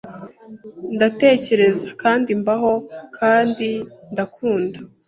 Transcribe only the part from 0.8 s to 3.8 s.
Ndatekereza kandi mbaho kandi